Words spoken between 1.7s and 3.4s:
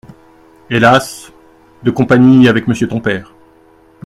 de compagnie avec monsieur ton père…